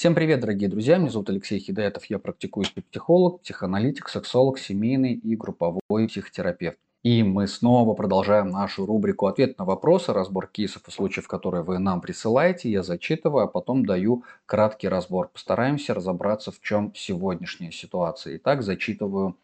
[0.00, 0.96] Всем привет, дорогие друзья!
[0.96, 6.78] Меня зовут Алексей Хидаятов, я практикующий психолог, психоаналитик, сексолог, семейный и групповой психотерапевт.
[7.02, 11.78] И мы снова продолжаем нашу рубрику «Ответ на вопросы», разбор кейсов и случаев, которые вы
[11.78, 12.70] нам присылаете.
[12.70, 15.28] Я зачитываю, а потом даю краткий разбор.
[15.28, 18.38] Постараемся разобраться, в чем сегодняшняя ситуация.
[18.38, 19.36] Итак, зачитываю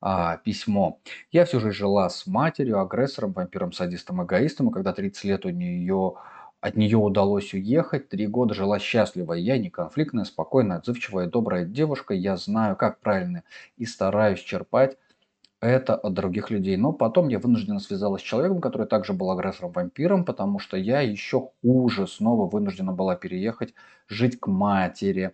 [0.00, 0.98] а, письмо.
[1.30, 5.50] Я всю жизнь жила с матерью, агрессором, вампиром, садистом, эгоистом, и когда 30 лет у
[5.50, 6.14] нее
[6.62, 9.34] от нее удалось уехать, три года жила счастливо.
[9.34, 12.14] Я не конфликтная, спокойная, отзывчивая, добрая девушка.
[12.14, 13.42] Я знаю, как правильно
[13.76, 14.96] и стараюсь черпать
[15.60, 16.76] это от других людей.
[16.76, 21.50] Но потом я вынуждена связалась с человеком, который также был агрессором-вампиром, потому что я еще
[21.62, 23.74] хуже снова вынуждена была переехать
[24.08, 25.32] жить к матери.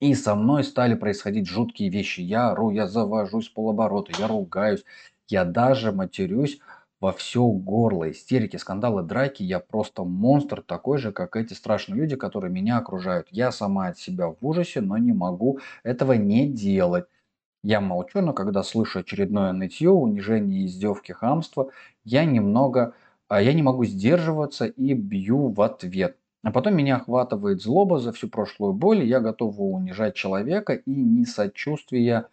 [0.00, 2.20] И со мной стали происходить жуткие вещи.
[2.20, 4.84] Я ору, я завожусь полоборота, я ругаюсь,
[5.28, 6.60] я даже матерюсь
[7.00, 8.10] во все горло.
[8.10, 9.42] Истерики, скандалы, драки.
[9.42, 13.28] Я просто монстр, такой же, как эти страшные люди, которые меня окружают.
[13.30, 17.06] Я сама от себя в ужасе, но не могу этого не делать.
[17.62, 21.70] Я молчу, но когда слышу очередное нытье, унижение, издевки, хамство,
[22.04, 22.94] я немного,
[23.28, 26.16] а я не могу сдерживаться и бью в ответ.
[26.42, 30.90] А потом меня охватывает злоба за всю прошлую боль, и я готова унижать человека и
[30.90, 32.28] ни сочувствия,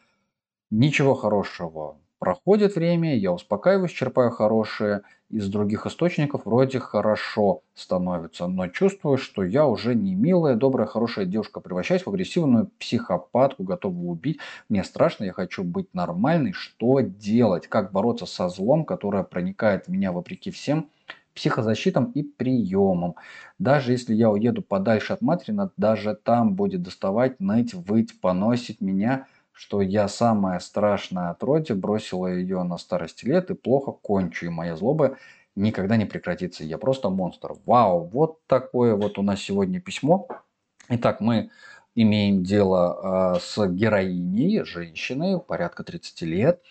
[0.71, 1.97] ничего хорошего.
[2.19, 9.43] Проходит время, я успокаиваюсь, черпаю хорошее из других источников, вроде хорошо становится, но чувствую, что
[9.43, 14.39] я уже не милая, добрая, хорошая девушка, превращаюсь в агрессивную психопатку, готовую убить.
[14.69, 16.53] Мне страшно, я хочу быть нормальной.
[16.53, 17.67] Что делать?
[17.67, 20.89] Как бороться со злом, которое проникает в меня вопреки всем
[21.33, 23.15] психозащитам и приемам.
[23.59, 29.27] Даже если я уеду подальше от матери, даже там будет доставать, ныть, выть, поносить меня–
[29.55, 34.75] что я самая страшная отродье, бросила ее на старости лет и плохо кончу, и моя
[34.75, 35.17] злоба
[35.55, 36.65] никогда не прекратится.
[36.65, 37.53] Я просто монстр.
[37.65, 40.27] Вау, вот такое вот у нас сегодня письмо.
[40.89, 41.49] Итак, мы
[41.95, 46.61] имеем дело э, с героиней, женщиной, порядка 30 лет,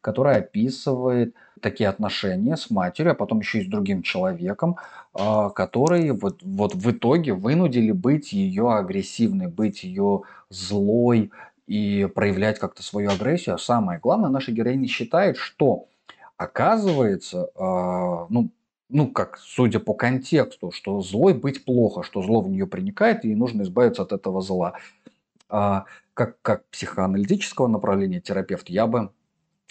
[0.00, 4.76] которая описывает такие отношения с матерью, а потом еще и с другим человеком,
[5.12, 11.32] э, которые вот, вот в итоге вынудили быть ее агрессивной, быть ее злой,
[11.68, 13.54] и проявлять как-то свою агрессию.
[13.54, 15.86] А самое главное, наша героиня считает, что
[16.36, 18.50] оказывается, э, ну,
[18.88, 23.34] ну, как судя по контексту, что злой быть плохо, что зло в нее проникает, и
[23.34, 24.74] нужно избавиться от этого зла.
[25.50, 25.84] А,
[26.14, 29.10] как, как психоаналитического направления терапевт, я бы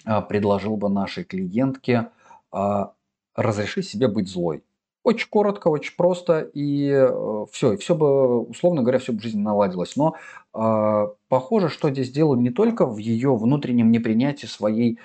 [0.04, 2.10] а, предложил бы нашей клиентке
[2.52, 2.92] а,
[3.34, 4.62] разрешить себе быть злой.
[5.02, 9.40] Очень коротко, очень просто, и э, все, и все бы, условно говоря, все бы жизнь
[9.40, 9.96] наладилась.
[9.96, 10.16] Но
[10.52, 14.98] э, похоже, что здесь дело не только в ее внутреннем непринятии своей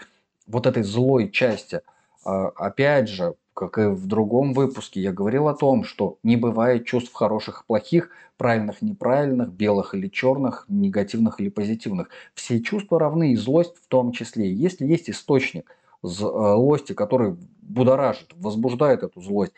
[0.47, 1.81] вот этой злой части.
[2.25, 6.85] Э, опять же, как и в другом выпуске, я говорил о том, что не бывает
[6.85, 12.09] чувств хороших и плохих, правильных и неправильных, белых или черных, негативных или позитивных.
[12.33, 14.51] Все чувства равны, и злость в том числе.
[14.51, 19.53] Если есть источник э, злости, который будоражит, возбуждает эту злость,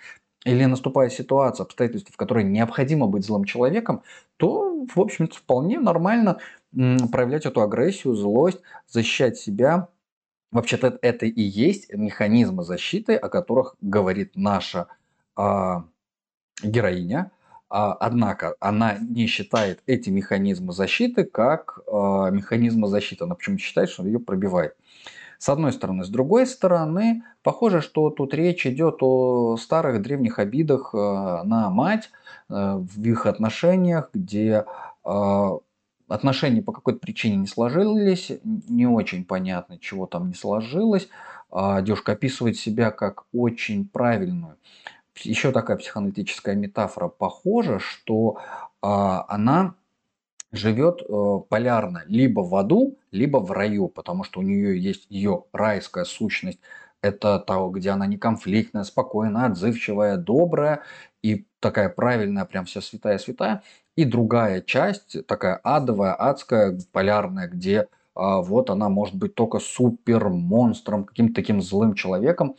[0.45, 4.03] или наступает ситуация, обстоятельства, в которой необходимо быть злым человеком,
[4.37, 6.37] то, в общем-то, вполне нормально
[6.71, 9.89] проявлять эту агрессию, злость, защищать себя.
[10.51, 14.87] Вообще-то это и есть механизмы защиты, о которых говорит наша
[15.35, 15.81] э,
[16.63, 17.31] героиня.
[17.67, 21.91] А, однако она не считает эти механизмы защиты как э,
[22.31, 23.23] механизмы защиты.
[23.23, 24.75] Она почему-то считает, что ее пробивает.
[25.37, 26.03] С одной стороны.
[26.03, 32.09] С другой стороны, похоже, что тут речь идет о старых древних обидах э, на мать
[32.49, 34.65] э, в их отношениях, где
[35.05, 35.49] э,
[36.07, 41.09] отношения по какой-то причине не сложились, не очень понятно, чего там не сложилось.
[41.51, 44.57] А девушка описывает себя как очень правильную.
[45.21, 47.07] Еще такая психоаналитическая метафора.
[47.07, 48.37] Похоже, что
[48.81, 49.75] она
[50.57, 55.43] живет э, полярно либо в аду, либо в раю, потому что у нее есть ее
[55.53, 56.59] райская сущность.
[57.01, 60.81] Это того, где она не конфликтная, спокойная, отзывчивая, добрая
[61.21, 63.63] и такая правильная, прям вся святая-святая.
[63.95, 70.29] И другая часть, такая адовая, адская, полярная, где а, вот она может быть только супер
[70.29, 72.55] монстром, каким-то таким злым человеком.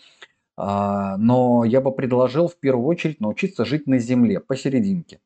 [0.56, 5.20] А, но я бы предложил в первую очередь научиться жить на земле, посерединке.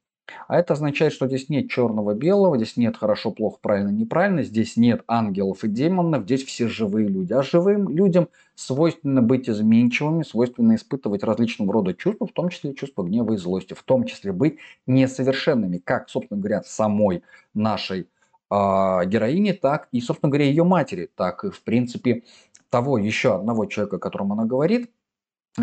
[0.49, 5.03] А это означает, что здесь нет черного-белого, здесь нет хорошо, плохо, правильно, неправильно, здесь нет
[5.06, 7.32] ангелов и демонов, здесь все живые люди.
[7.32, 13.03] А живым людям свойственно быть изменчивыми, свойственно испытывать различного рода чувства, в том числе чувства
[13.03, 17.23] гнева и злости, в том числе быть несовершенными, как, собственно говоря, самой
[17.55, 18.06] нашей э,
[18.50, 22.25] героине, так и, собственно говоря, ее матери, так и, в принципе,
[22.71, 24.91] того еще одного человека, о котором она говорит,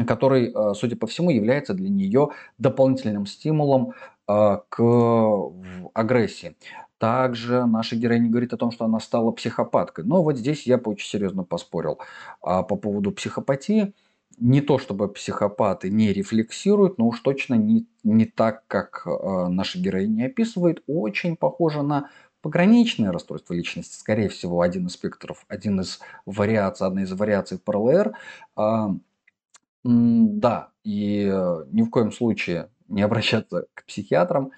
[0.06, 3.94] который, а, судя по всему, является для нее дополнительным стимулом а,
[4.28, 4.84] к
[5.94, 6.56] агрессии.
[6.98, 10.06] Также наша героиня говорит о том, что она стала психопаткой.
[10.06, 12.00] Но вот здесь я бы очень серьезно поспорил.
[12.42, 13.94] А по поводу психопатии,
[14.40, 19.80] не то чтобы психопаты не рефлексируют, но уж точно не, не так, как э, наша
[19.80, 20.84] героиня описывает.
[20.88, 22.10] Очень похоже на
[22.42, 28.14] пограничное расстройство личности, скорее всего, один из спектров, один из вариаций, одна из вариаций ПРЛР.
[28.56, 28.90] А,
[29.84, 34.52] да, и э, ни в коем случае не обращаться к психиатрам.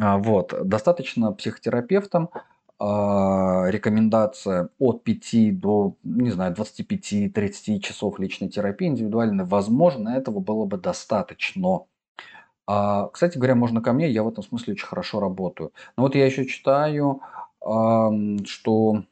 [0.00, 0.54] А, вот.
[0.64, 2.30] Достаточно психотерапевтам
[2.78, 9.44] а, рекомендация от 5 до, не знаю, 25-30 часов личной терапии индивидуальной.
[9.44, 11.84] Возможно, этого было бы достаточно.
[12.66, 15.72] А, кстати говоря, можно ко мне, я в этом смысле очень хорошо работаю.
[15.96, 17.20] Но вот я еще читаю,
[17.60, 19.02] что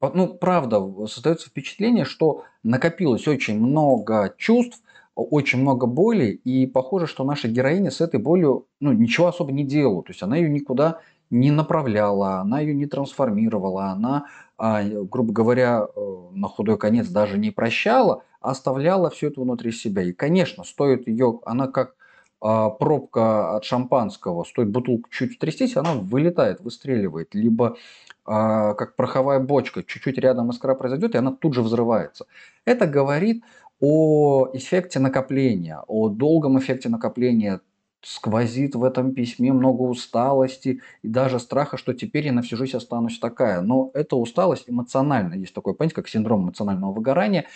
[0.00, 4.82] ну, правда, создается впечатление, что накопилось очень много чувств,
[5.22, 9.64] очень много боли, и похоже, что наша героиня с этой болью ну, ничего особо не
[9.64, 10.02] делала.
[10.02, 11.00] То есть она ее никуда
[11.30, 14.26] не направляла, она ее не трансформировала, она,
[14.58, 19.70] а, грубо говоря, э, на худой конец даже не прощала, а оставляла все это внутри
[19.72, 20.02] себя.
[20.02, 21.94] И, конечно, стоит ее, она как
[22.40, 27.34] а, пробка от шампанского, стоит бутылку чуть трястись, она вылетает, выстреливает.
[27.34, 27.76] Либо
[28.24, 32.26] а, как пороховая бочка, чуть-чуть рядом искра произойдет, и она тут же взрывается.
[32.64, 33.44] Это говорит
[33.80, 37.60] о эффекте накопления, о долгом эффекте накопления.
[38.02, 42.74] Сквозит в этом письме много усталости и даже страха, что теперь я на всю жизнь
[42.74, 43.60] останусь такая.
[43.60, 45.36] Но эта усталость эмоциональная.
[45.36, 47.46] Есть такое понятие, как синдром эмоционального выгорания.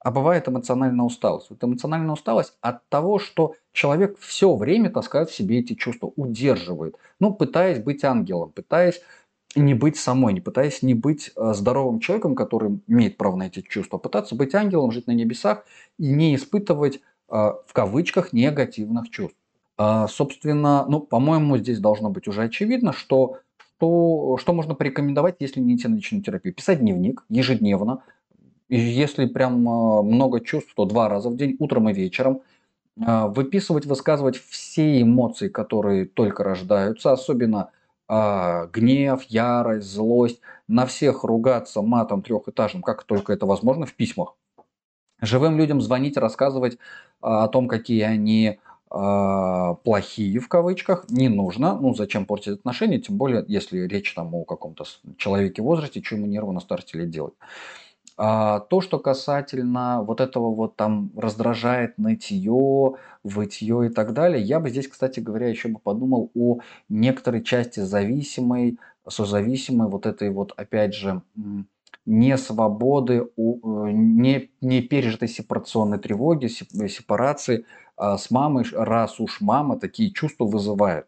[0.00, 1.48] А бывает эмоциональная усталость.
[1.48, 6.96] Вот эмоциональная усталость от того, что человек все время таскает в себе эти чувства, удерживает.
[7.18, 9.00] Ну, пытаясь быть ангелом, пытаясь
[9.54, 13.60] не быть самой, не пытаясь не быть э, здоровым человеком, который имеет право на эти
[13.62, 15.64] чувства, а пытаться быть ангелом, жить на небесах
[15.98, 17.00] и не испытывать э,
[17.30, 19.36] в кавычках негативных чувств.
[19.78, 25.60] А, собственно, ну, по-моему, здесь должно быть уже очевидно, что, что, что можно порекомендовать, если
[25.60, 26.54] не идти на личную терапию.
[26.54, 28.02] Писать дневник ежедневно.
[28.68, 32.42] И если прям э, много чувств, то два раза в день, утром и вечером.
[33.00, 37.70] Выписывать, высказывать все эмоции, которые только рождаются, особенно
[38.08, 44.34] гнев, ярость, злость, на всех ругаться матом трехэтажным, как только это возможно, в письмах.
[45.20, 46.78] Живым людям звонить, рассказывать
[47.20, 48.60] а, о том, какие они
[48.90, 51.76] а, плохие в кавычках, не нужно.
[51.78, 54.84] Ну, зачем портить отношения, тем более, если речь там о каком-то
[55.16, 57.34] человеке в возрасте, что ему нервы на старте лет делать.
[58.20, 64.58] А, то, что касательно вот этого вот там раздражает нытье, вытье и так далее, я
[64.58, 70.52] бы здесь, кстати говоря, еще бы подумал о некоторой части зависимой, созависимой вот этой вот,
[70.56, 71.22] опять же,
[72.06, 77.66] не свободы, э, не, не пережитой сепарационной тревоги, сепарации
[77.96, 81.06] а, с мамой, раз уж мама такие чувства вызывает.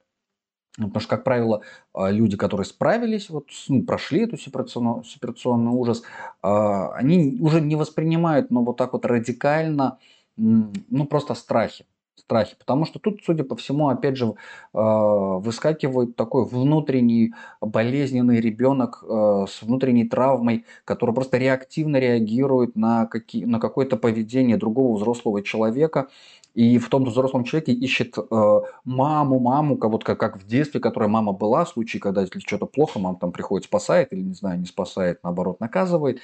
[0.78, 1.62] Ну, потому что, как правило,
[1.93, 6.02] а, люди, которые справились, вот, ну, прошли эту сепарационный, сепарационный ужас,
[6.43, 9.99] а, они уже не воспринимают, ну, вот так вот радикально,
[10.37, 11.87] ну, просто страхи.
[12.20, 12.55] Страхи.
[12.58, 14.34] Потому что тут, судя по всему, опять же,
[14.72, 23.44] а, выскакивает такой внутренний болезненный ребенок с внутренней травмой, который просто реактивно реагирует на, какие,
[23.44, 26.08] на какое-то поведение другого взрослого человека,
[26.55, 31.08] и в том взрослом человеке ищет э, маму, маму, вот как, как в детстве, которая
[31.08, 34.58] мама была, в случае, когда если что-то плохо, мама там приходит, спасает, или, не знаю,
[34.58, 36.20] не спасает, наоборот, наказывает.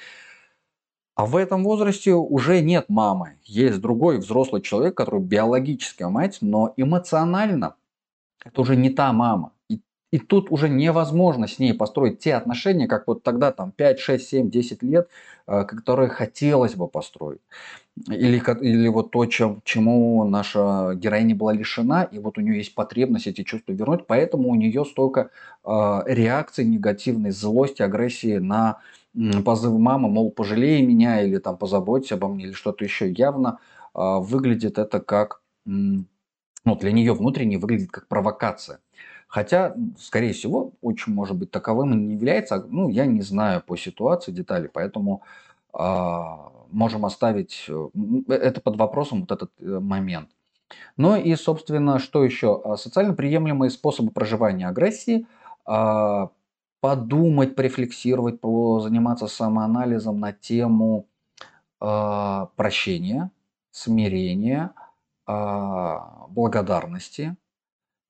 [1.17, 3.39] А в этом возрасте уже нет мамы.
[3.43, 7.75] Есть другой взрослый человек, который биологическая мать, но эмоционально
[8.45, 9.51] это уже не та мама.
[10.11, 14.27] И, тут уже невозможно с ней построить те отношения, как вот тогда, там, 5, 6,
[14.27, 15.09] 7, 10 лет,
[15.47, 17.41] э, которые хотелось бы построить
[18.09, 22.75] или, или вот то, чем, чему наша героиня была лишена, и вот у нее есть
[22.75, 25.31] потребность эти чувства вернуть, поэтому у нее столько
[25.65, 28.79] э, реакций негативной, злости, агрессии на
[29.45, 33.09] позывы мамы, мол, пожалей меня или там позаботься обо мне или что-то еще.
[33.11, 33.59] Явно
[33.95, 36.05] э, выглядит это как, ну,
[36.79, 38.79] для нее внутренне выглядит как провокация.
[39.37, 42.65] Хотя, скорее всего, очень может быть таковым и не является.
[42.67, 45.21] Ну, я не знаю по ситуации детали, поэтому
[45.71, 47.89] а, можем оставить э,
[48.29, 50.29] это под вопросом, вот этот э, момент.
[50.97, 52.59] Ну и, собственно, что еще?
[52.65, 55.27] А, социально приемлемые способы проживания агрессии,
[55.67, 56.31] а,
[56.81, 61.05] подумать, порефлексировать, заниматься самоанализом на тему
[61.77, 63.29] прощения,
[63.69, 64.71] смирения,
[65.27, 67.35] благодарности–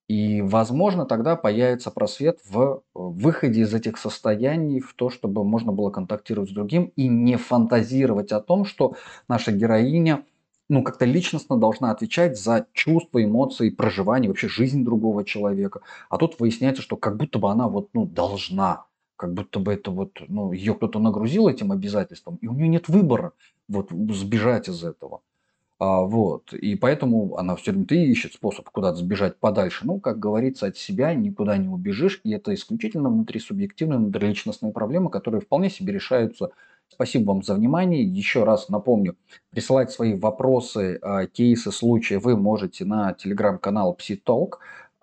[0.07, 5.73] и, возможно, тогда появится просвет в э, выходе из этих состояний, в то, чтобы можно
[5.73, 8.95] было контактировать с другим и не фантазировать о том, что
[9.27, 10.23] наша героиня
[10.69, 15.81] ну, как-то личностно должна отвечать за чувства, эмоции, проживание, вообще жизнь другого человека.
[16.09, 18.85] А тут выясняется, что как будто бы она вот, ну, должна,
[19.17, 22.87] как будто бы это вот, ну, ее кто-то нагрузил этим обязательством, и у нее нет
[22.89, 23.33] выбора
[23.67, 25.21] вот сбежать из этого.
[25.79, 26.53] А, вот.
[26.53, 29.85] И поэтому она все время ты ищет способ куда-то сбежать подальше.
[29.85, 32.19] Ну, как говорится, от себя никуда не убежишь.
[32.23, 36.49] И это исключительно внутрисубъективные, внутриличностные проблемы, которые вполне себе решаются.
[36.89, 38.03] Спасибо вам за внимание.
[38.03, 39.17] Еще раз напомню,
[39.51, 44.53] присылать свои вопросы, а, кейсы, случаи вы можете на телеграм-канал PsyTalk,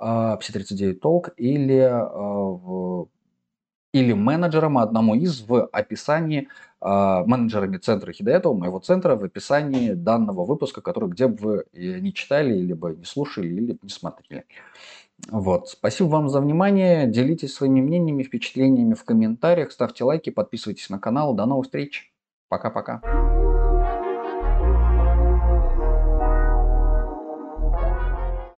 [0.00, 3.04] Psi39 Talk или а,
[3.94, 6.48] или менеджером одному из в описании
[6.84, 12.52] менеджерами центра Хидаэтова, моего центра, в описании данного выпуска, который где бы вы не читали,
[12.52, 14.44] либо не слушали, или не смотрели.
[15.30, 15.68] Вот.
[15.68, 17.06] Спасибо вам за внимание.
[17.06, 21.34] Делитесь своими мнениями, впечатлениями в комментариях, ставьте лайки, подписывайтесь на канал.
[21.34, 22.12] До новых встреч.
[22.48, 23.00] Пока-пока.